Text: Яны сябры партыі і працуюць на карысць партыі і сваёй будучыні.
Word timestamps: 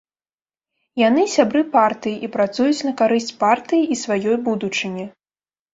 Яны 1.07 1.25
сябры 1.35 1.61
партыі 1.77 2.15
і 2.29 2.31
працуюць 2.37 2.85
на 2.89 2.95
карысць 3.03 3.31
партыі 3.45 3.87
і 3.95 4.01
сваёй 4.07 4.37
будучыні. 4.51 5.05